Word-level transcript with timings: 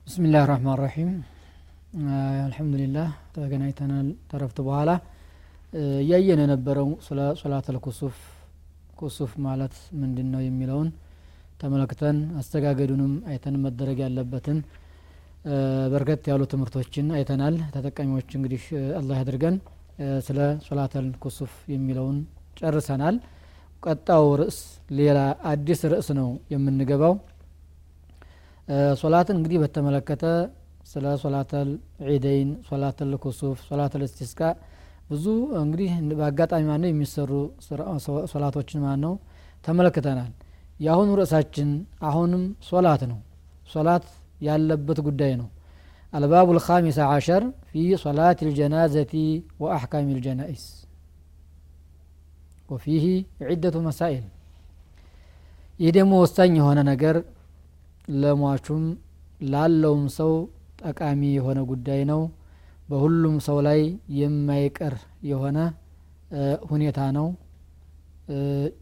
ብስሚላህ 0.00 0.44
ራህማን 0.44 0.78
ራሒም 0.78 1.10
አልሐምዱሊላህ 2.44 3.08
ተገናኝተናል 3.34 4.08
ተረፍት 4.30 4.58
በኋላ 4.60 4.90
እያየን 6.02 6.42
የነበረው 6.44 6.88
ስለ 7.06 7.20
ሶላተል 7.42 7.78
ኩሱፍ 7.86 8.16
ኩሱፍ 8.96 9.34
ማለት 9.46 9.76
ምንድን 10.02 10.30
ነው 10.30 10.42
የሚለውን 10.44 10.88
ተመልክተን 11.60 12.18
አስተጋገዱንም 12.40 13.14
አይተን 13.30 13.56
መደረግ 13.64 13.98
ያለበትን 14.04 14.58
በርከት 15.92 16.22
ያሉ 16.30 16.42
ትምህርቶችን 16.52 17.06
አይተናል። 17.16 17.54
ተጠቃሚዎች 17.74 18.30
እንግዲህ 18.38 18.62
አላህ 18.98 19.16
ያድርገን። 19.20 19.56
ስለ 20.26 20.38
ሶላተል 20.66 21.06
ኩሱፍ 21.22 21.52
የሚለውን 21.72 22.16
ጨርሰናል። 22.58 23.16
ቀጣው 23.82 24.24
ርዕስ 24.40 24.58
ሌላ 24.98 25.18
አዲስ 25.50 25.80
ርዕስ 25.92 26.08
ነው 26.18 26.28
የምንገባው። 26.52 27.14
ሶላትን 29.02 29.36
እንግዲህ 29.38 29.58
በተመለከተ 29.62 30.24
ስለ 30.84 31.06
صلاة 31.22 31.68
العيدين 32.08 32.50
صلاة 32.68 33.10
الكسوف 33.24 33.58
صلاة 33.68 34.02
الاستسقاء 34.06 34.40
ብዙ 35.10 35.26
እንግዲህ 35.60 35.90
በአጋጣሚ 36.12 36.62
ማነው 36.70 36.90
የሚሰሩ 36.90 37.30
ሶላቶችን 38.32 38.82
ማን 38.84 39.00
ነው 39.04 39.14
ተመልክተናል 39.64 40.30
የአሁኑ 40.80 41.10
ርዕሳችን 41.20 41.70
አሁንም 42.08 42.42
ሶላት 42.68 43.02
ነው። 43.10 43.18
ሶላት 43.72 44.04
ያለበት 44.42 44.98
ጉዳይ 45.06 45.32
ነው። 45.40 45.48
الباب 46.12 46.48
الخامس 46.56 46.98
عشر 47.12 47.42
في 47.68 47.72
صلاة 48.02 48.38
الجنازة 48.46 49.12
وأحكام 49.62 50.06
الجنائز 50.16 50.64
ወፊህ 52.68 53.04
ዒደቱ 53.48 53.76
መሳኢል። 53.86 54.24
ይህ 55.80 55.90
ደግሞ 55.96 56.12
ወሳኝ 56.22 56.52
የሆነ 56.60 56.78
ነገር 56.90 57.16
ለሟቹም 58.14 58.84
ላለውም 59.44 60.04
ሰው 60.16 60.32
ጠቃሚ 60.82 61.20
የሆነ 61.36 61.58
ጉዳይ 61.70 62.00
ነው። 62.10 62.20
በሁሉም 62.88 63.36
ሰው 63.46 63.58
ላይ 63.66 63.80
የማይቀር 64.18 64.94
የሆነ 65.30 65.58
ሁኔታ 66.70 67.00
ነው። 67.18 67.26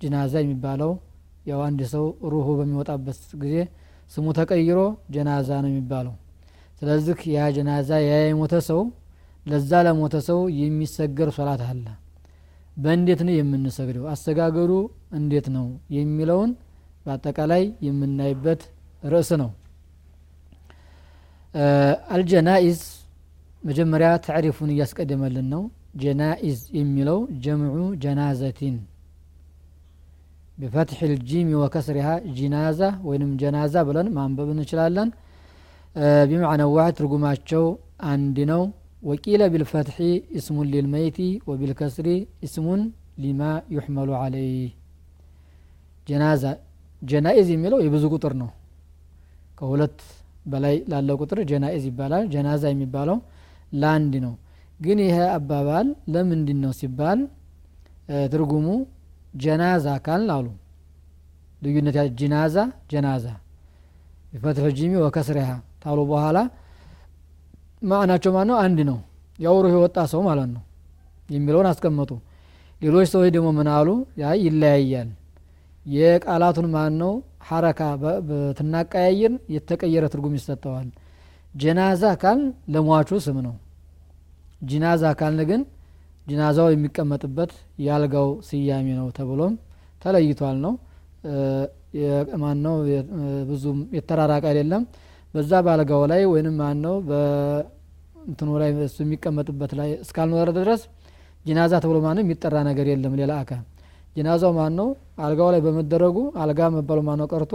ጅናዛ 0.01 0.35
የሚባለው 0.43 0.93
ያው 1.47 1.61
አንድ 1.67 1.81
ሰው 1.93 2.05
ሩሁ 2.33 2.47
በሚወጣበት 2.59 3.19
ጊዜ 3.43 3.57
ስሙ 4.11 4.27
ተቀይሮ 4.39 4.79
ጀናዛ 5.15 5.51
ነው 5.65 5.71
የሚባለው። 5.73 6.15
ስለዚህ 6.81 7.21
ያ 7.35 7.45
ጀናዛ 7.57 7.91
ያ 8.05 8.15
የሞተ 8.23 8.55
ሰው 8.69 8.81
ለዛ 9.47 9.71
ለሞተ 9.87 10.17
ሰው 10.29 10.41
የሚሰገር 10.61 11.29
ሶላት 11.37 11.63
አለ። 11.67 11.87
በእንዴት 12.77 13.21
ነው 13.27 13.35
የምንሰግደው? 13.37 14.05
አሰጋገዱ 14.13 14.73
እንዴት 15.19 15.47
ነው 15.57 15.67
የሚለውን 15.97 16.51
በአጠቃላይ 17.07 17.63
የምናይበት 17.87 18.63
ርዕስ 19.05 19.31
ነው። 19.43 19.51
አልጀናኢዝ 22.15 22.81
መጀመሪያ 23.63 24.09
ተዕሪፉን 24.27 24.71
እያስቀደመልን 24.75 25.47
ነው። 25.55 25.63
ጀናኢዝ 26.03 26.59
የሚለው 26.79 27.19
ጀምዑ 27.45 27.77
ጀናዘቲን 28.03 28.75
بفتح 30.62 30.98
الجيم 31.10 31.50
وكسرها 31.62 32.14
جنازة 32.40 32.90
وينم 33.08 33.32
جنازة 33.44 33.80
بلن 33.88 34.08
ما 34.16 34.24
انبب 34.28 34.50
እንችላለን 34.56 35.10
بمعنى 36.30 36.64
واحد 36.76 36.94
ترجماتشو 37.00 37.64
عندنا 38.12 38.58
وقيل 39.10 39.42
بالفتح 39.54 39.96
اسم 40.38 40.56
للميت 40.74 41.20
وبالكسر 41.48 42.08
اسم 42.46 42.68
لما 43.24 43.52
يحمل 43.76 44.10
عليه 44.24 44.64
جنازة 46.10 46.52
ጀናኢዝ 47.02 47.48
የሚለው 47.54 47.80
የብዙ 47.84 48.04
ቁጥር 48.16 48.34
ነው 48.42 48.50
ከሁለት 49.60 50.00
በላይ 50.52 50.76
ላለው 50.92 51.16
ቁጥር 51.22 51.40
ጀናኢዝ 51.52 51.84
ይባላል 51.90 52.24
ጀናዛ 52.34 52.64
የሚባለው 52.74 53.18
ለአንድ 53.82 54.14
ነው 54.26 54.34
ግን 54.80 55.00
ይሄ 55.06 55.18
አባባል 55.38 55.88
ለምንድን 56.14 56.60
ነው 56.66 56.72
ሲባል 56.80 57.20
ትርጉሙ 58.34 58.68
ጀናዛ 59.35 59.87
ካልን 60.07 60.31
አሉ። 60.35 60.47
ልዩነት 61.63 61.97
ጅናዛ 62.21 62.57
ጀናዛ። 62.93 63.27
ቢፈትሕ 64.33 64.67
ጂሚ 64.79 64.93
ወከስሪሃ 65.05 65.51
ታሉ 65.83 65.99
በኋላ 66.11 66.39
ማዕናቸው 67.83 68.31
ማለት 68.35 68.49
ነው 68.51 68.57
አንድ 68.65 68.79
ነው። 68.91 68.99
ያው 69.39 69.57
የወጣ 69.69 69.99
ሰው 70.13 70.21
ማለት 70.29 70.49
ነው። 70.55 70.63
የሚለውን 71.29 71.67
አስቀመጡ። 71.71 72.11
ሌሎች 72.81 73.09
ሰዎች 73.15 73.31
ደግሞ 73.37 73.49
ምን 73.59 73.69
አሉ? 73.77 73.89
ያ 74.19 74.33
ይለያያል። 74.43 75.09
የቃላቱን 75.87 76.67
ማን 76.75 76.95
ነው 77.03 77.13
ሐረካ 77.49 77.81
ብትናቀያይር 78.29 79.33
የተቀየረ 79.55 80.05
ትርጉም 80.13 80.35
ይሰጠዋል። 80.39 80.89
ጀናዛ 81.55 82.05
ካል 82.23 82.41
ለሟቹ 82.75 83.11
ስም 83.27 83.37
ነው። 83.47 83.55
ጂናዛ 84.63 85.05
ካልን 85.21 85.41
ግን 85.51 85.61
ጅናዛው 86.27 86.69
የሚቀመጥበት 86.73 87.51
የአልጋው 87.85 88.29
ስያሜ 88.49 88.87
ነው 89.01 89.09
ተብሎም 89.19 89.55
ተለይቷል 90.03 90.57
ነው። 90.65 90.75
ማን 92.43 92.59
ነው 92.65 92.75
ብዙም 93.51 93.79
የተራራቀ 93.97 94.45
አይደለም። 94.51 94.83
በዛ 95.35 95.53
በአልጋው 95.67 96.03
ላይ 96.13 96.23
ወይንም 96.33 96.55
ማን 96.61 96.79
ነው 96.85 96.95
በእንትኑ 97.09 98.51
ላይ 98.63 98.71
እሱ 98.87 98.99
የሚቀመጥበት 99.05 99.73
ላይ 99.81 99.91
እስካልኖረ 100.05 100.51
ድረስ 100.59 100.83
ጅናዛ 101.45 101.73
ተብሎ 101.85 101.97
ማንም 102.05 102.25
የሚጠራ 102.25 102.57
ነገር 102.69 102.87
የለም 102.93 103.15
ሌላ 103.21 103.33
አካል። 103.43 103.63
ጅናዛው 104.17 104.53
ማን 104.59 104.73
ነው 104.79 104.89
አልጋው 105.25 105.49
ላይ 105.55 105.61
በመደረጉ 105.67 106.19
አልጋ 106.43 106.69
መባሉ 106.77 107.01
ማን 107.09 107.19
ነው 107.23 107.29
ቀርቶ 107.33 107.53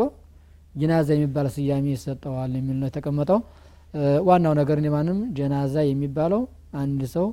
ጅናዛ 0.75 1.07
የሚባል 1.15 1.47
ስያሜ 1.55 1.85
ይሰጠዋል 1.95 2.51
የሚል 2.59 2.77
ነው 2.81 2.87
የተቀመጠው። 2.89 3.39
ዋናው 4.27 4.53
ነገር 4.59 4.77
ማንም 4.93 5.17
ጀናዛ 5.37 5.75
የሚባለው 5.87 6.41
አንድ 6.81 7.01
ሰው 7.15 7.25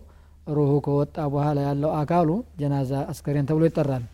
ሩሁ 0.48 0.72
ከወጣ 0.84 1.16
በኋላ 1.32 1.58
ያለው 1.66 1.90
አካሉ 2.00 2.28
ጀናዛ 2.60 2.92
አስከሬን 3.10 3.48
ተብሎ 3.48 3.64
ይጠራል። 3.68 4.04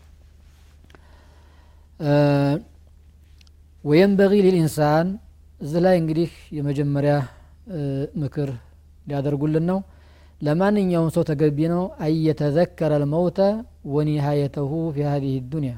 ወየንበጊ 3.83 4.31
ሊልኢንሳን 4.37 5.07
እዚህ 5.61 5.81
ላይ 5.85 5.95
እንግዲህ 6.01 6.29
የመጀመሪያ 6.57 7.13
ምክር 8.21 8.49
ሊያደርጉልን 9.07 9.65
ነው። 9.71 9.79
ለማንኛውም 10.41 11.09
ሰው 11.15 11.23
ተገቢ 11.29 11.57
ነው። 11.73 11.83
አየተዘከረ 12.05 12.93
ልመውተ 13.03 13.39
ወኒሃየተሁ 13.93 14.71
ፊ 14.95 15.05
ሀዚህ 15.07 15.35
ዱንያ። 15.51 15.73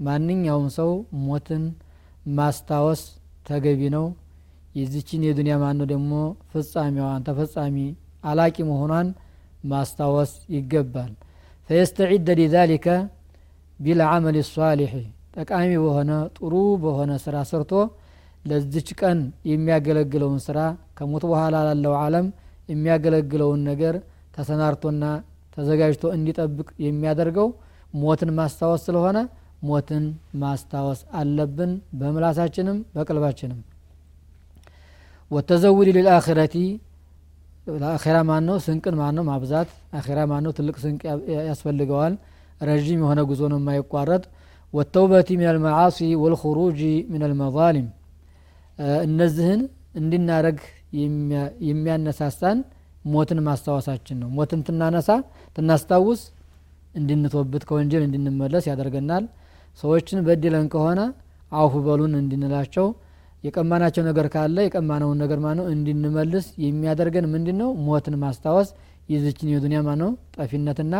ማንኛውም 0.00 0.68
ሰው 0.76 0.90
ሞትን 1.24 1.64
ማስታወስ 2.36 3.02
ተገቢ 3.46 3.80
ነው። 3.96 4.04
የዚችን 4.74 5.24
የዱንያ 5.26 5.54
ማነው 5.62 5.86
ደግሞ 5.92 6.12
ፍጻሜዋን 6.50 7.24
ተፈጻሚ 7.28 7.76
አላቂ 8.24 8.56
መሆኗን 8.70 9.08
ማስታወስ 9.64 10.32
ይገባል። 10.54 11.10
ፈየስተዒደ 11.70 12.28
ሊዛሊከ 12.40 12.86
ቢልዓመል 13.80 14.36
ሳሊሕ 14.48 14.92
ጠቃሚ 15.36 15.70
በሆነ 15.82 16.10
ጥሩ 16.36 16.52
በሆነ 16.82 17.10
ስራ 17.24 17.36
ሰርቶ 17.50 17.72
ለዚች 18.44 18.88
ቀን 19.00 19.18
የሚያገለግለውን 19.50 20.40
ስራ 20.46 20.58
ከሞት 20.98 21.24
በኋላ 21.30 21.56
ላለው 21.66 21.94
ዓለም 22.02 22.26
የሚያገለግለውን 22.68 23.60
ነገር 23.70 23.94
ተሰናርቶና 24.36 25.04
ተዘጋጅቶ 25.56 26.04
እንዲጠብቅ 26.16 26.68
የሚያደርገው 26.86 27.48
ሞትን 27.94 28.30
ማስታወስ 28.38 28.82
ስለሆነ 28.88 29.18
ሞትን 29.68 30.04
ማስታወስ 30.42 31.00
አለብን 31.20 31.72
በምላሳችንም 32.00 32.78
በቅልባችንም 32.94 33.58
ወተዘውድ 35.30 35.88
ልልአኽረቲ 35.96 36.54
ለአኼራ 37.66 38.16
ማን 38.28 38.44
ነው 38.48 38.56
ስንቅን 38.64 38.94
ማን 39.00 39.14
ነው 39.18 39.24
ማብዛት። 39.28 39.68
አኼራ 39.98 40.18
ማን 40.30 40.42
ነው 40.46 40.52
ትልቅ 40.58 40.76
ስንቅ 40.82 41.02
ያስፈልገዋል። 41.48 42.14
ረዥም 42.60 43.00
የሆነ 43.04 43.20
ጉዞ 43.28 43.42
ነው 43.52 43.58
የማይቋረጥ። 43.60 44.24
ወተውበቲ 44.72 45.28
ምን 45.38 45.48
አልመዓሲ 45.52 45.98
ወልኹሩጅ 46.22 46.80
ምን 47.12 47.22
አልመዛሊም 47.26 47.88
እነዚህን 49.06 49.62
እንድናደረግ 49.96 50.58
የሚያነሳሳን 51.68 52.58
ሞትን 53.04 53.38
ማስታወሳችን 53.46 54.16
ነው። 54.22 54.28
ሞትን 54.36 54.60
ትናነሳ 54.66 55.08
ትናስታውስ 55.56 56.20
እንድንቶብት 56.94 57.62
ከወንጀል 57.68 58.02
እንድንመለስ 58.06 58.64
ያደርገናል። 58.70 59.24
ሰዎችን 59.78 60.18
በድለን 60.26 60.66
ከሆነ 60.72 61.00
አውፍ 61.52 61.74
በሉን 61.86 62.14
እንድንላቸው 62.20 62.86
የቀማናቸው 63.44 64.02
ነገር 64.08 64.26
ካለ 64.32 64.56
የቀማነውን 64.64 65.18
ነገር 65.22 65.38
ማነው? 65.44 65.64
እንድንመልስ 65.74 66.46
የሚያደርገን 66.64 67.26
ምንድን 67.34 67.56
ነው 67.62 67.70
ሞትን 67.86 68.16
ማስታወስ። 68.24 68.68
የዝችን 69.08 69.48
የዱኒያ 69.52 69.80
ማነው? 69.86 70.10
ጠፊነትና 70.36 70.94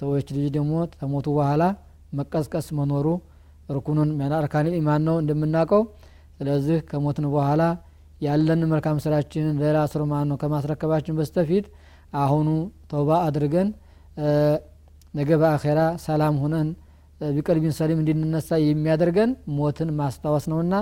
ሰዎች 0.00 0.26
ልጅ 0.36 0.46
ደግሞ 0.56 0.72
ከሞቱ 0.94 1.26
በኋላ 1.38 1.62
መቀስቀስ 2.18 2.66
መኖሩ 2.78 3.06
ርኩኑን 3.70 4.10
አርካን 4.38 4.68
ኢማን 4.78 5.02
ነው 5.08 5.16
እንደምናውቀው። 5.22 5.82
ስለዚህ 6.38 6.78
ከሞትን 6.90 7.26
በኋላ 7.34 7.62
ያለን 8.20 8.62
መልካም 8.72 8.96
ስራችንን 9.04 9.56
ሌላ 9.62 9.78
ስር 9.92 10.02
ማን 10.10 10.26
ነው 10.30 10.36
ከማስረከባችን 10.40 11.16
በስተፊት 11.18 11.66
አሁኑ 12.22 12.48
ተውባ 12.90 13.10
አድርገን 13.26 13.68
ነገ 15.14 15.30
በአኼራ 15.42 15.80
ሰላም 16.04 16.34
ሁነን 16.42 16.68
ቢቀልቢን 17.20 17.74
ሰሊም 17.78 17.98
እንድንነሳ 18.02 18.58
የሚያደርገን 18.62 19.30
ሞትን 19.56 19.88
ማስታወስ 20.00 20.44
ነውና 20.52 20.74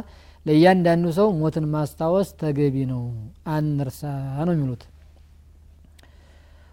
ለእያንዳንዱ 0.47 1.07
ሰው 1.17 1.29
ሞትን 1.41 1.65
ማስታወስ 1.73 2.29
ተገቢ 2.41 2.77
ነው። 2.93 3.03
አንርሳ 3.55 4.01
ነው 4.47 4.53
የሚሉት። 4.57 4.83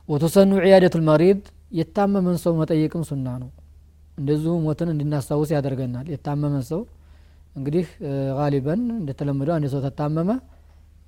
ወተሰኑ 0.09 0.51
ዒያደቱ 0.65 0.95
ልመሪድ 1.01 1.39
የታመመን 1.79 2.37
ሰው 2.43 2.53
መጠየቅም 2.59 3.03
ሱና 3.09 3.27
ነው። 3.43 3.49
እንደዚሁ 4.17 4.53
ሞትን 4.65 4.89
እንድናስታውስ 4.93 5.49
ያደርገናል። 5.55 6.05
የታመመን 6.13 6.63
ሰው 6.69 6.81
እንግዲህ 7.55 7.85
ጋሊበን 8.37 8.81
እንደተለመደው 8.95 9.53
አንድ 9.55 9.67
ሰው 9.73 9.81
ተታመመ 9.85 10.29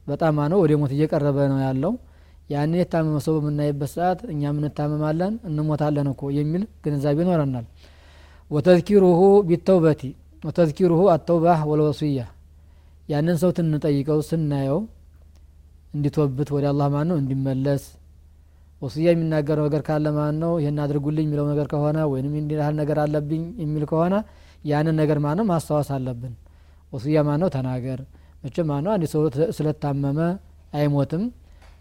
በጣም 0.07 0.38
ነው 0.51 0.59
ወደ 0.63 0.74
ሞት 0.81 0.92
እየቀረበ 0.95 1.38
ነው 1.54 1.59
ያለው። 1.65 1.94
ያንን 2.50 2.80
የታመመ 2.80 3.18
ሰው 3.25 3.33
በምናይበት 3.38 3.92
ሰዓት 3.95 4.19
እኛም 4.33 4.57
እንታመማለን 4.62 5.33
እንሞታለን 5.50 6.07
እኮ 6.13 6.31
የሚል 6.38 6.63
ግንዛቤ 6.86 7.18
ይኖረናል። 7.25 7.65
ወተዝኪሩሁ 8.51 9.19
ቢተውበቲ 9.50 10.01
ወተዝኪሩሁ 10.44 11.01
አተውባህ 11.13 11.62
ወልወስያ 11.71 12.21
ያንን 13.09 13.38
ሰው 13.42 13.51
ትንጠይቀው 13.57 14.19
ስናየው 14.30 14.80
እንዲቶብት 15.94 16.50
ወደ 16.56 16.65
አላህ 16.71 16.88
ማን 16.94 17.07
ነው? 17.09 17.18
እንዲመለስ። 17.21 17.83
ወስያ 18.81 19.07
የሚናገረው 19.12 19.63
ነገር 19.68 19.81
ካለ 19.88 20.07
ማን 20.18 20.36
ነው? 20.44 20.51
ይህን 20.62 20.80
አድርጉልኝ 20.83 21.25
የሚለው 21.27 21.45
ነገር 21.51 21.68
ከሆነ 21.71 21.98
ወይም 22.12 22.33
እንዲህ 22.42 22.57
ያህል 22.59 22.75
ነገር 22.81 22.98
አለብኝ 23.04 23.44
የሚል 23.63 23.83
ከሆነ 23.92 24.15
ያንን 24.63 24.95
ነገር 25.01 25.18
ማን 25.25 25.38
ነው? 25.39 25.45
ማስታወስ 25.51 25.89
አለብን። 25.95 26.33
ወስያ 26.94 27.24
ማን 27.27 27.39
ነው? 27.44 27.50
ተናገር። 27.56 28.01
መቼም 28.44 28.68
ማን 28.71 28.83
ነው? 28.86 28.92
አንድ 28.95 29.06
ሰው 29.13 29.21
ስለታመመ 29.57 30.19
አይሞትም። 30.74 31.24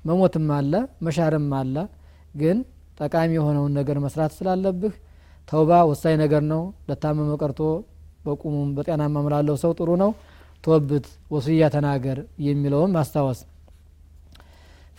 መሞትም 0.04 0.46
አለ 0.56 0.72
መሻርም 1.04 1.50
አለ። 1.60 1.76
ግን 2.34 2.56
ጠቃሚ 2.98 3.30
የሆነውን 3.38 3.72
ነገር 3.78 3.96
መስራት 4.04 4.32
ስላለብህ 4.38 4.94
ተውባ 5.48 5.70
ወሳኝ 5.90 6.14
ነገር 6.24 6.42
ነው። 6.52 6.60
ለታመመ 6.88 7.30
ቀርቶ 7.42 7.60
በቁሙም 8.24 8.70
በጤናማ 8.76 9.16
ምላለው 9.24 9.56
ሰው 9.62 9.72
ጥሩ 9.78 9.90
ነው 10.02 10.10
ተወብት 10.66 11.04
ወስያ 11.30 11.64
ተናገር 11.74 12.18
የሚለውን 12.46 12.94
ማስታወስ። 12.96 13.40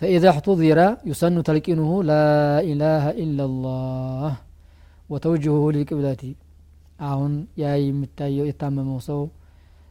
ፈኢዛ 0.02 0.26
እሕቱዚረ 0.32 0.80
ዩሰኑ 1.10 1.38
ተልቂኑሁ 1.48 1.92
ላኢላሃ 2.10 3.06
ኢላላህ 3.24 4.34
ወተውጅሁሁ 5.10 5.64
ሊቅብለቲ 5.76 6.22
አሁን 7.08 7.34
ያ 7.62 7.74
የሚታየው 7.82 8.48
የታመመው 8.50 9.00
ሰው 9.08 9.22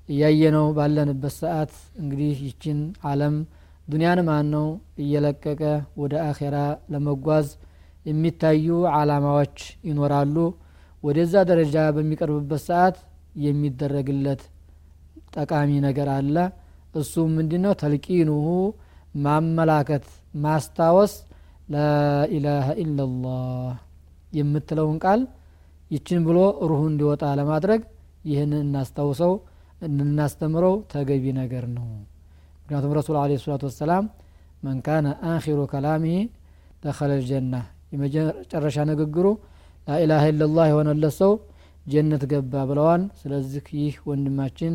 እያየነው 0.09 0.67
ባለንበት 0.77 1.35
ሰዓት 1.41 1.73
እንግዲህ 2.01 2.35
ይችን 2.47 2.79
አለም 3.11 3.37
ዱኒያን 3.89 4.21
ማን 4.29 4.47
ነው 4.55 4.67
እየለቀቀ 5.03 5.63
ወደ 6.01 6.15
አኼራ 6.29 6.57
ለመጓዝ 6.93 7.47
የሚታዩ 8.07 8.67
አላማዎች 8.97 9.57
ይኖራሉ። 9.89 10.37
ወደዛ 11.03 11.35
ደረጃ 11.51 11.77
በሚቀርብበት 11.97 12.63
ሰዓት 12.69 12.97
የሚደረግለት 13.47 14.43
ጠቃሚ 15.37 15.71
ነገር 15.87 16.09
አለ። 16.15 16.37
እሱም 16.95 17.31
ምንድ 17.37 17.53
ነው 17.65 17.73
ተልቂኑሁ 17.81 18.47
ማመላከት 19.25 20.07
ማስታወስ 20.45 21.13
ላኢላሀ 21.73 22.67
ኢላላህ 22.83 23.73
የምትለውን 24.33 24.97
ቃል 25.05 25.21
ይችን 25.91 26.21
ብሎ 26.27 26.39
ሩሁ 26.71 26.81
እንዲወጣ 26.91 27.25
ለማድረግ 27.41 27.81
ይህንን 28.25 28.63
እናስታውሰው 28.67 29.33
እናስተምረው 29.87 30.75
ተገቢ 30.93 31.25
ነገር 31.41 31.65
ነው። 31.77 31.87
ምክንያቱም 32.61 32.95
ረሱል 32.99 33.17
አለ 33.21 33.33
ሰላቱ 33.43 33.65
ወሰላም 33.69 34.05
መን 34.63 34.79
ካነ 34.87 35.07
አኪሩ 35.31 35.59
ከላሚህ 35.73 36.21
ደኸለ 36.85 37.11
ልጀና 37.21 37.55
የመጨረሻ 37.93 38.77
ንግግሩ 38.91 39.27
ላኢላሀ 39.89 40.25
ኢላላህ 40.33 40.65
የሆነለት 40.71 41.15
ሰው 41.21 41.33
ጀነት 41.87 42.23
ገባ 42.31 42.65
ብለዋል። 42.71 43.03
ስለዚህ 43.21 43.67
ይህ 43.81 43.97
ወንድማችን 44.09 44.75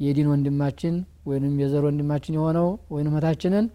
የዲን 0.00 0.28
ወንድማችን 0.32 0.94
ወይንም 1.28 1.54
የዘር 1.62 1.84
ወንድማችን 1.88 2.36
የሆነው 2.38 2.66
ወይም 2.94 3.08
እህታችንን 3.10 3.66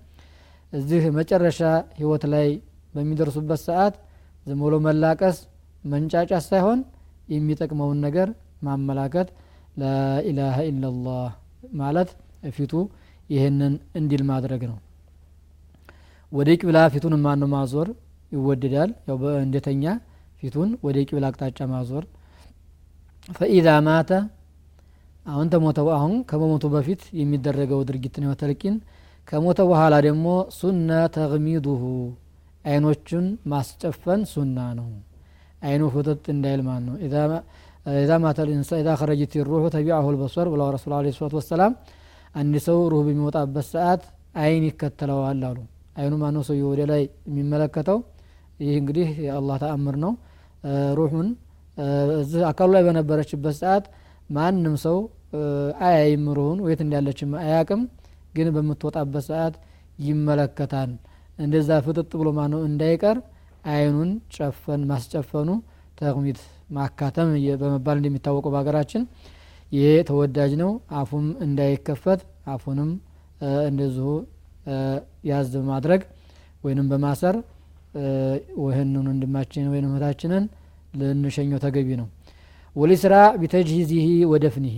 እዚህ 0.74 1.04
መጨረሻ 1.18 1.60
ህይወት 2.00 2.24
ላይ 2.34 2.48
በሚደርሱበት 2.94 3.62
ሰዓት 3.68 3.96
ዝም 4.46 4.62
ብሎ 4.66 4.76
መላቀስ 4.86 5.38
መንጫጫት 5.84 6.44
ሳይሆን 6.50 6.80
የሚጠቅመውን 7.28 8.00
ነገር 8.06 8.30
ማመላከት 8.64 9.28
ላኢላሀ 9.82 10.58
ኢላላህ 10.70 11.28
ማለት 11.82 12.10
ፊቱ 12.56 12.74
ይህንን 13.30 13.74
እንዲል 14.00 14.24
ማድረግ 14.32 14.62
ነው። 14.70 14.78
ወደ 16.32 16.50
ቂብላ 16.60 16.78
ፊቱን 16.94 17.14
ማነው 17.26 17.50
ማዞር? 17.54 17.88
ይወደዳል። 18.32 18.92
ያው 19.08 19.18
እንደተኛ 19.46 19.84
ፊቱን 20.42 20.70
ወደ 20.86 20.98
ቂብላ 21.10 21.26
አቅጣጫ 21.32 21.60
ማዞር። 21.74 22.04
ፈኢዛ 23.30 23.68
ማተ 23.88 24.12
አሁን 25.26 25.48
ተሞተ 25.54 25.80
አሁን 25.96 26.14
ከመሞቱ 26.30 26.66
በፊት 26.74 27.02
የሚደረገው 27.20 27.82
ድርጊት 27.90 28.16
ነው 28.24 28.34
ተልቂን። 28.42 28.76
ከሞተ 29.28 29.60
በኋላ 29.70 29.96
ደግሞ 30.06 30.28
ሱና 30.56 30.90
ተግሚዱሁ 31.16 31.84
አይኖቹን 32.66 33.26
ማስጨፈን 33.52 34.22
ሱና 34.32 34.58
ነው። 34.80 34.88
አይኑ 35.62 35.84
ፍጥጥ 35.94 36.24
እንዳይል 36.34 36.62
ማን 36.68 36.82
ነው። 36.88 36.96
ኢዛ 37.98 38.12
ማተ 38.24 38.40
ልኢንሳ 38.48 38.72
ኢዛ 38.82 38.90
ከረጅት 39.00 39.34
ሩሑ 39.48 39.64
ተቢዐሁ 39.76 40.08
ልበሰር 40.16 40.48
ብለው 40.54 40.68
ረሱል 40.76 40.94
አለ 40.98 41.12
ሰላት 41.16 41.34
ወሰላም 41.40 41.72
አንድ 42.36 42.56
ሰው 42.68 42.78
ሩህ 42.92 43.02
በሚወጣበት 43.08 43.66
ሰዓት 43.72 44.04
አይን 44.42 44.66
ይከተለዋል 44.70 45.42
አሉ። 45.50 45.58
አይኑ 45.98 46.14
ማነው 46.22 46.44
ሰው 46.50 46.58
ወደ 46.72 46.82
ላይ 46.92 47.02
የሚመለከተው? 47.28 47.98
ይህ 48.60 48.76
እንግዲህ 48.82 49.08
የአላህ 49.26 49.56
ተአምር 49.64 49.96
ነው። 50.04 50.12
ሩሑን 50.98 51.30
እዚህ 52.22 52.42
አካሉ 52.50 52.70
ላይ 52.76 52.84
በነበረችበት 52.88 53.56
ሰዓት 53.62 53.86
ማንም 54.32 54.76
ሰው 54.84 54.98
አያይም 55.86 56.26
ሩሁን 56.38 56.60
ወየት 56.66 56.82
እንዳለችም 56.86 57.32
አያቅም 57.42 57.82
ግን 58.36 58.48
በምትወጣበት 58.56 59.24
ሰዓት 59.30 59.56
ይመለከታል። 60.06 60.92
እንደዛ 61.40 61.70
ፍጥጥ 61.86 62.12
ብሎ 62.20 62.30
ማነው 62.38 62.62
እንዳይቀር 62.70 63.18
አይኑን 63.72 64.10
ጨፈን 64.36 64.82
ማስጨፈኑ 64.92 65.50
ተቅሚት 66.00 66.40
ማካተም 66.78 67.30
በመባል 67.62 67.98
እንደሚታወቀው 68.00 68.52
በሀገራችን 68.54 69.04
ይሄ 69.72 69.90
ተወዳጅ 70.10 70.52
ነው። 70.62 70.72
አፉም 71.00 71.28
እንዳይከፈት 71.46 72.22
አፉንም 72.54 72.92
እንደዚሁ 73.70 74.08
ያዝ 75.30 75.52
በማድረግ 75.56 76.02
ወይንም 76.64 76.88
በማሰር 76.92 77.36
ወህንን 78.64 79.06
ወንድማችን 79.12 79.70
ወይም 79.72 79.88
እህታችንን 79.90 80.44
ልንሸኘው 81.00 81.60
ተገቢ 81.66 81.90
ነው 82.02 82.08
ወሊስራ 82.76 83.14
ቢተጅሂዚሂ 83.42 84.08
ወደፍኒሂ። 84.32 84.76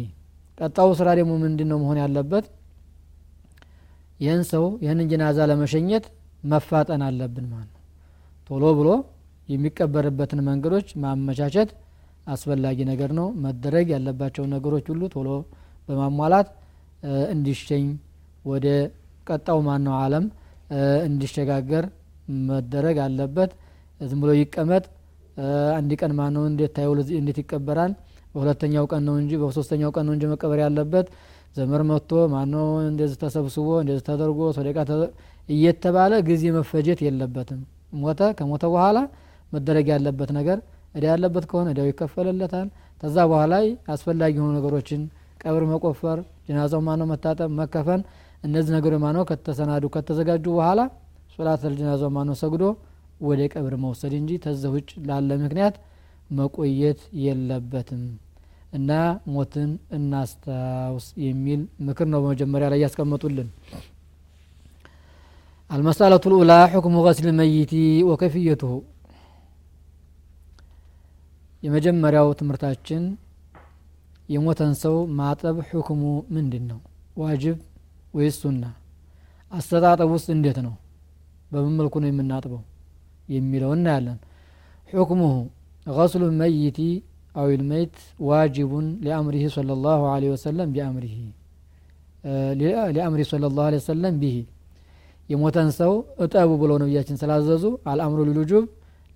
ቀጣው 0.58 0.90
ስራ 1.00 1.10
ደግሞ 1.20 1.32
ምንድን 1.44 1.68
ነው 1.72 1.78
መሆን 1.84 1.98
ያለበት? 2.04 2.46
ይህን 4.20 4.44
ሰው 4.52 4.66
ይህንን 4.84 5.08
ጀናዛ 5.12 5.38
ለመሸኘት 5.52 6.06
መፋጠን 6.44 7.02
አለብን 7.08 7.46
ማለት 7.54 7.72
ነው። 7.76 7.82
ቶሎ 8.50 8.64
ብሎ 8.80 8.90
የሚቀበርበትን 9.50 10.40
መንገዶች 10.50 10.88
ማመቻቸት 11.04 11.70
አስፈላጊ 12.28 12.80
ነገር 12.92 13.12
ነው። 13.20 13.28
መደረግ 13.46 13.88
ያለባቸው 13.96 14.44
ነገሮች 14.54 14.86
ሁሉ 14.92 15.04
ቶሎ 15.16 15.30
በማሟላት 15.90 16.50
እንዲሸኝ 17.34 17.86
ወደ 18.46 18.68
ቀጣው 19.28 19.60
ማነው 19.68 19.96
አለም 20.04 20.26
እንዲሸጋገር 21.08 21.86
መደረግ 22.50 22.98
አለበት። 23.06 23.52
ዝም 24.02 24.20
ብሎ 24.24 24.32
ይቀመጥ 24.40 24.84
አንድ 25.78 25.92
ቀን 26.02 26.12
ማነው 26.18 26.44
እንዴት 26.50 26.72
ታየው 26.76 26.92
እንዴት 27.20 27.38
ይቀበራል? 27.42 27.92
በሁለተኛው 28.36 28.86
ቀን 28.92 29.02
ነው 29.08 29.16
እንጂ 29.22 29.32
በሶስተኛው 29.42 29.90
ቀን 29.96 30.06
ነው 30.08 30.14
እንጂ 30.16 30.24
መቀበር 30.32 30.60
ያለበት 30.66 31.08
ዘመር 31.56 31.82
መጥቶ 31.90 32.12
ማነው 32.34 32.68
እንደዚህ 32.90 33.18
ተሰብስቦ 33.24 33.68
እንደዚህ 33.82 34.04
ተደርጎ 34.08 34.40
ሰደቃ 34.58 34.78
እየተባለ 35.50 36.14
ጊዜ 36.30 36.44
መፈጀት 36.58 37.00
የለበትም። 37.06 37.60
ሞተ 37.96 38.22
ከሞተ 38.38 38.64
በኋላ 38.74 38.98
መደረግ 39.54 39.88
ያለበት 39.94 40.30
ነገር 40.38 40.58
እዳ 40.96 41.04
ያለበት 41.12 41.44
ከሆነ 41.50 41.68
እዳው 41.74 41.88
ይከፈልለታል 41.90 42.68
ከዛ 43.04 43.18
በኋላ 43.32 43.54
አስፈላጊ 43.94 44.34
የሆኑ 44.38 44.52
ነገሮችን 44.58 45.02
ቀብር 45.42 45.64
መቆፈር 45.72 46.20
ጀናዛው 46.48 46.82
ማነው 46.88 47.08
መታጠብ 47.12 47.50
መከፈን 47.60 48.02
እነዚህ 48.44 48.72
ነገሮች 48.78 49.02
ማነው 49.06 49.24
ከተሰናዱ 49.30 49.84
ከተዘጋጁ 49.96 50.46
በኋላ 50.58 50.82
ሶላት 51.36 51.62
ጀናዛው 51.80 52.10
ማነው 52.18 52.36
ሰግዶ 52.42 52.64
ወደ 53.24 53.42
ቀብር 53.54 53.74
መውሰድ 53.84 54.14
እንጂ 54.20 54.32
ተዘ 54.44 54.64
ውጭ 54.74 54.90
ላለ 55.10 55.30
ምክንያት 55.44 55.76
መቆየት 56.30 57.02
የለበትም 57.24 58.04
እና 58.74 58.92
ሞትን 59.34 59.72
እናስታውስ 59.98 61.08
የሚል 61.26 61.60
ምክር 61.88 62.08
ነው 62.14 62.22
በመጀመሪያ 62.24 62.68
ላይ 62.74 62.80
ያስቀመጡልን። 62.86 63.50
አልመሳለቱ 65.72 66.24
ልኡላ 66.32 66.54
ሕክሙ 66.74 66.96
ገስል 67.06 67.28
መይቲ 67.40 67.74
ወከፍየቱሁ 68.10 68.74
የመጀመሪያው 71.64 72.30
ትምህርታችን 72.40 73.04
የሞተን 74.30 74.74
ሰው 74.84 74.96
ማጠብ 75.20 75.58
ሕክሙ 75.70 76.02
ምንድን 76.36 76.64
ነው? 76.72 76.80
ዋጅብ 77.18 77.58
ወይስ 78.14 78.36
ሱና? 78.42 78.64
አስተጣጠብ 79.52 80.10
ውስጥ 80.16 80.28
እንዴት 80.36 80.58
ነው? 80.66 80.74
በምን 81.52 81.74
መልኩ 81.80 81.94
ነው 82.04 82.10
የምናጥበው? 82.12 82.62
የሚለው 83.37 83.73
እናያለን 83.79 84.19
ሑክሙሁ 84.99 85.33
غسل 85.87 86.23
الميت 86.31 86.79
أو 87.39 87.47
الميت 87.59 87.97
واجب 88.29 88.73
لأمره 89.07 89.45
صلى 89.57 89.73
الله 89.77 90.01
عليه 90.15 90.31
وسلم 90.35 90.69
بأمره 90.75 91.17
لأمره 92.97 93.23
صلى 93.33 93.47
الله 93.51 93.65
عليه 93.69 93.81
وسلم 93.85 94.15
به 94.23 94.37
የሞተን 95.33 95.69
ሰው 95.81 95.93
እጠቡ 96.25 96.51
ብለው 96.61 96.77
ነቢያችን 96.83 97.17
ስላዘዙ 97.23 97.65
አልአምሩ 97.91 98.19
ሊልጁብ 98.29 98.65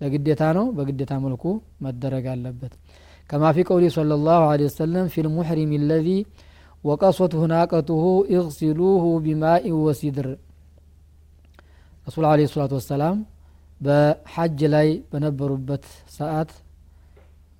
ለግዴታ 0.00 0.42
ነው 0.56 0.64
በግዴታ 0.76 1.12
መልኩ 1.24 1.44
መደረግ 1.84 2.24
አለበት 2.32 2.72
ከማ 3.30 3.44
ፊ 3.56 3.58
ቀውሊ 3.68 3.84
صلى 3.98 4.14
الله 4.18 4.40
عليه 4.52 4.66
وسلم 4.70 5.04
في 5.14 5.20
المحرم 5.26 5.70
الذي 5.82 6.18
وقصته 6.88 7.40
ناقته 7.54 8.04
اغسلوه 8.38 9.04
بماء 9.24 9.64
وسدر 9.84 10.26
ረሱል 12.06 12.24
አለ 12.30 12.40
ሰላቱ 12.54 12.72
ወሰላም 12.80 13.16
በሐጅ 13.81 14.59
ላይ 14.73 14.87
በነበሩበት 15.11 15.83
ሰዓት 16.15 16.51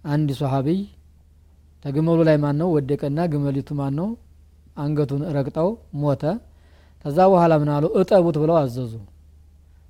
አንድ 0.05 0.29
ሶሀቢይ 0.39 0.79
ተግመሉ 1.85 2.19
ላይ 2.29 2.37
ማን 2.43 2.55
ነው 2.61 2.69
ወደቀና 2.75 3.19
ግመሊቱ 3.33 3.69
ማን 3.79 3.93
ነው 3.99 4.07
አንገቱን 4.77 5.21
ረግጠው 5.35 5.69
ሞተ። 6.01 6.23
ከዛ 7.05 7.17
በኋላ 7.31 7.53
ምን 7.61 7.69
አሉ? 7.75 7.85
እጠቡት 7.99 8.37
ብለው 8.41 8.55
አዘዙ። 8.61 8.93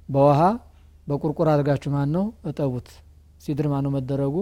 በውሃ 0.10 0.40
በቁርቁር 1.08 1.48
አድርጋችሁ 1.54 1.90
ማን 1.96 2.10
ነው 2.16 2.26
እጠቡት። 2.50 2.88
ሲድር 3.44 3.68
ማን 3.74 3.84
ነው 3.86 3.92
መደረጉ? 3.98 4.36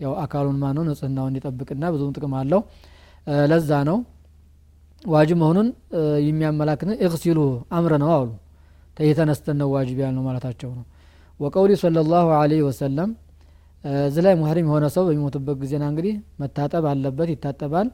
ያው 0.00 0.12
አካሉን 0.22 0.56
ማን 0.62 0.74
ነው 0.78 0.84
ንጽህናውን 0.88 1.30
እንዲጠብቅና 1.32 1.84
ብዙም 1.94 2.12
ጥቅም 2.16 2.34
አለው። 2.40 2.60
ለዛ 3.50 3.70
ነው 3.88 3.98
ዋጅብ 5.02 5.36
መሆኑን 5.42 5.68
የሚያመላክት 6.26 6.90
እግሲሉ 7.06 7.38
አምረ 7.76 7.92
ነው 8.02 8.10
አሉ። 8.16 8.30
ተነስተን 9.18 9.56
ነው 9.60 9.68
ዋጅብ 9.74 9.98
ያልነው 10.02 10.24
ማለታቸው 10.28 10.70
ነው 10.78 10.84
ወቀውሊ 11.42 11.72
صለ 11.80 11.96
ላሁ 12.06 12.28
አለህ 12.36 12.60
ወሰለም 12.66 13.10
እዚህ 14.04 14.22
ላይ 14.26 14.34
ሙህሪም 14.40 14.66
የሆነ 14.68 14.86
ሰው 14.94 15.02
በሚሞትበት 15.06 15.56
ጊዜና 15.62 15.84
እንግዲህ 15.92 16.12
መታጠብ 16.40 16.84
አለበት 16.90 17.28
ይታጠባል። 17.32 17.88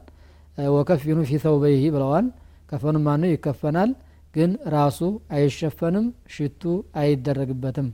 ወከፊኑ 0.71 1.19
ፊ 1.27 1.39
ሰውበይህ 1.43 1.83
ብለዋል። 1.95 2.25
ከፈኑ 2.71 2.95
ነው? 3.03 3.29
ይከፈናል። 3.33 3.91
ግን 4.33 4.51
ራሱ 4.75 4.99
አይሸፈንም 5.35 6.05
ሽቱ 6.33 6.61
አይደረግበትም። 7.01 7.87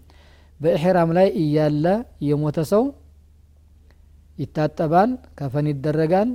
በኢሕራም 0.60 1.10
ላይ 1.18 1.28
እያለ 1.42 1.86
የሞተ 2.28 2.58
ሰው 2.72 2.84
ይታጠባል 4.38 5.10
ከፈን 5.40 5.68
ይደረጋል። 5.72 6.30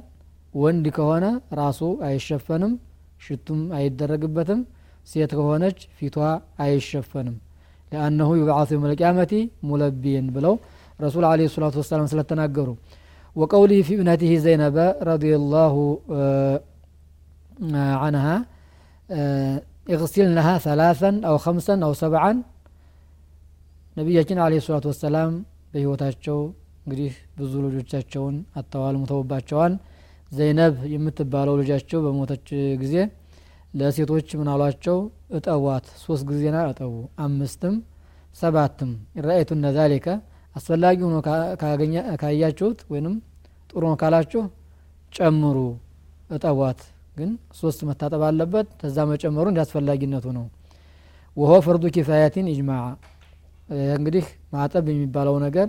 ወንድ 0.54 0.86
ከሆነ 0.96 1.24
ራሱ 1.54 1.80
አይሸፈንም 2.06 2.72
ሽቱም 3.20 3.60
አይደረግበትም። 3.78 4.62
ሴት 5.08 5.32
ከሆነች 5.38 5.78
ፊቷ 5.98 6.16
አይሸፈንም 6.64 7.36
ለአነሁ 7.91 8.29
ዩብዓቱ 8.41 8.69
የውም 8.75 8.85
ልቅያመቲ 8.91 9.33
ሙለቢን 9.69 10.27
ብለው 10.35 10.55
ረሱል 10.99 11.23
አለ 11.31 11.41
ሰላቱ 11.55 11.75
ወሰላም 11.83 12.07
ስለተናገሩ 12.13 12.69
ወቀውሊህ 13.35 13.81
ፊ 13.87 13.89
እብነቲህ 13.97 14.33
ዘይነበ 14.45 14.77
ረዲየላሁ 15.09 15.75
عنها 18.03 18.35
اغسلنها 19.87 20.53
ثلاثا 20.67 21.11
أو 21.27 21.35
خمسا 21.45 21.75
أو 21.85 21.91
سبعا 22.03 22.31
ነቢያችን 23.97 24.37
አለ 24.45 24.53
ሰላቱ 24.65 24.85
ወሰላም 24.91 25.31
በህይወታቸው 25.73 26.37
እንግዲህ 26.85 27.11
ብዙ 27.37 27.51
ልጆቻቸውን 27.65 28.35
አጥተዋል 28.59 28.95
ሙተውባቸዋል 29.01 29.73
ዘይነብ 30.31 30.73
የምትባለው 30.93 31.55
ልጃቸው 31.61 31.99
በሞተች 32.05 32.47
ጊዜ 32.81 32.95
ለሴቶች 33.74 34.28
ምን 34.38 34.48
አሏቸው? 34.52 34.96
እጠቧት 35.30 35.86
ሶስት 36.04 36.24
ጊዜና 36.30 36.56
እጠቡ 36.70 36.92
አምስትም 37.24 37.74
ሰባትም። 38.36 38.90
ረአይቱነ 39.26 39.66
ዛሊከ 39.76 40.06
አስፈላጊ 40.56 40.98
ሆኖ 41.06 41.16
ካያችሁት 42.22 42.80
ወይንም 42.92 43.14
ጥሩ 43.70 43.82
ነው 43.84 43.96
ካላችሁ 44.02 44.42
ጨምሩ። 45.12 45.58
እጠቧት 46.30 46.80
ግን 47.16 47.30
ሶስት 47.60 47.80
መታጠብ 47.88 48.22
አለበት። 48.28 48.66
ተዛ 48.80 48.98
መጨመሩ 49.12 49.46
እንደ 49.52 49.60
አስፈላጊነቱ 49.64 50.26
ነው። 50.38 50.44
ወሆ 51.36 51.52
ፈርዱ 51.66 51.84
ኪፋያቲን 51.96 52.46
ኢጅማዓ 52.52 52.82
እንግዲህ 53.96 54.24
ማጠብ 54.54 54.84
የሚባለው 54.92 55.36
ነገር 55.46 55.68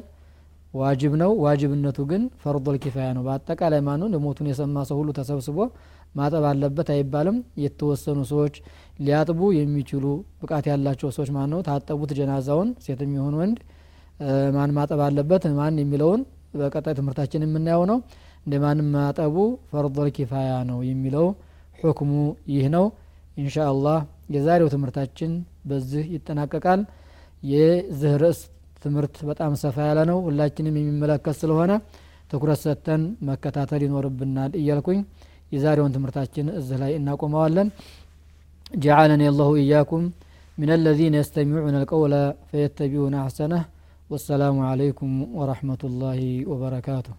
ዋጅብ 0.73 1.13
ነው። 1.21 1.31
ዋጅብነቱ 1.43 1.99
ግን 2.11 2.21
ፈርዶል 2.41 2.77
ኪፋያ 2.83 3.07
ነው። 3.15 3.23
በአጠቃላይ 3.27 3.81
ማኑ 3.87 4.01
ለሞቱን 4.13 4.47
የሰማ 4.51 4.83
ሰው 4.89 4.97
ሁሉ 5.01 5.09
ተሰብስቦ 5.17 5.57
ማጠብ 6.15 6.43
አለበት 6.49 6.87
አይባልም። 6.93 7.35
የተወሰኑ 7.63 8.19
ሰዎች 8.31 8.55
ሊያጥቡ 8.99 9.41
የሚችሉ 9.57 10.05
ብቃት 10.41 10.65
ያላቸው 10.71 11.09
ሰዎች 11.15 11.29
ማን 11.35 11.49
ነው? 11.53 11.59
ታጠቡት 11.67 12.11
ጀናዛውን 12.19 12.69
ሴት 12.85 13.01
የሚሆን 13.05 13.35
ወንድ 13.41 13.59
ማን 14.55 14.71
ማጠብ 14.77 14.99
አለበት? 15.05 15.43
ማን 15.59 15.79
የሚለውን 15.83 16.21
በቀጣይ 16.55 16.95
ትምህርታችን 16.99 17.45
የምናየው 17.45 17.83
ነው። 17.91 17.97
እንደ 18.45 18.55
ማንም 18.63 18.87
ማጠቡ 18.95 19.35
ፈርዶል 19.71 20.09
ኪፋያ 20.15 20.51
ነው 20.69 20.79
የሚለው 20.87 21.27
ሁክሙ 21.79 22.11
ይህ 22.51 22.65
ነው። 22.75 22.85
ኢንሻ 23.37 23.55
አላህ 23.69 23.99
የዛሬው 24.35 24.69
ትምህርታችን 24.73 25.31
በዚህ 25.65 26.03
ይጠናቀቃል። 26.15 26.81
የዚህ 27.43 28.13
ርዕስ 28.23 28.39
ትምህርት 28.84 29.16
በጣም 29.30 29.52
ሰፋ 29.62 29.76
ያለ 29.88 30.00
ነው 30.10 30.18
ሁላችንም 30.26 30.74
የሚመለከት 30.80 31.36
ስለሆነ 31.42 31.72
ትኩረት 32.30 32.60
ሰጥተን 32.64 33.02
መከታተል 33.28 33.82
ይኖርብናል 33.86 34.52
እያልኩኝ 34.60 35.00
የዛሬውን 35.54 35.94
ትምህርታችን 35.96 36.46
እዚህ 36.60 36.78
ላይ 36.84 36.92
እናቆመዋለን 37.00 37.70
جعلني 38.86 39.26
الله 39.28 39.48
إياكم 39.56 40.02
من 40.58 40.70
الذين 40.70 41.14
يستمعون 41.14 41.74
القول 41.82 42.12
فيتبعون 42.50 43.14
أحسنه 43.14 43.62
والسلام 44.10 44.56
عليكم 44.70 45.10
ورحمة 45.38 45.82
الله 45.84 46.20
وبركاته 46.50 47.14